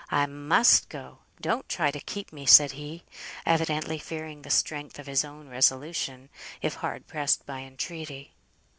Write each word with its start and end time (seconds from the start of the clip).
I 0.09 0.25
must 0.25 0.89
go. 0.89 1.19
Don't 1.41 1.69
try 1.69 1.91
to 1.91 1.99
keep 1.99 2.33
me," 2.33 2.47
said 2.47 2.71
he, 2.71 3.03
evidently 3.45 3.99
fearing 3.99 4.41
the 4.41 4.49
strength 4.49 4.97
of 4.97 5.05
his 5.05 5.23
own 5.23 5.47
resolution, 5.47 6.29
if 6.59 6.73
hard 6.73 7.05
pressed 7.05 7.45
by 7.45 7.59
entreaty. 7.59 8.33